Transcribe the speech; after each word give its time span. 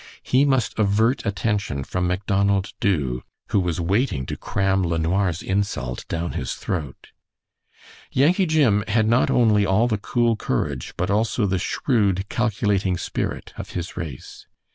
He 0.23 0.45
must 0.45 0.79
avert 0.79 1.23
attention 1.27 1.83
from 1.83 2.07
Macdonald 2.07 2.73
Dubh, 2.79 3.21
who 3.49 3.59
was 3.59 3.79
waiting 3.79 4.25
to 4.25 4.35
cram 4.35 4.81
LeNoir's 4.81 5.43
insult 5.43 6.07
down 6.07 6.31
his 6.31 6.53
throat. 6.55 7.09
Yankee 8.11 8.47
Jim 8.47 8.83
had 8.87 9.05
not 9.07 9.29
only 9.29 9.63
all 9.63 9.87
the 9.87 9.99
cool 9.99 10.35
courage 10.35 10.95
but 10.97 11.11
also 11.11 11.45
the 11.45 11.59
shrewd, 11.59 12.27
calculating 12.29 12.97
spirit 12.97 13.53
of 13.59 13.69
his 13.73 13.95
race. 13.95 14.47